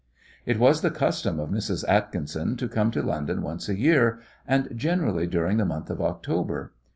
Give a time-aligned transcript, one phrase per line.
[0.47, 1.85] It was the custom of Mrs.
[1.87, 6.73] Atkinson to come to London once a year, and generally during the month of October.